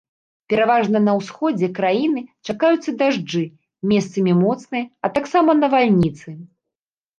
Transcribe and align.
Пераважна 0.51 1.01
на 1.07 1.13
ўсходзе 1.19 1.67
краіны 1.79 2.23
чакаюцца 2.47 2.95
дажджы, 3.03 3.43
месцамі 3.93 4.31
моцныя, 4.43 4.83
а 5.05 5.15
таксама 5.21 5.59
навальніцы. 5.63 6.29